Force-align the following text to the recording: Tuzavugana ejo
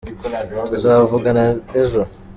Tuzavugana 0.67 1.43
ejo 1.81 2.01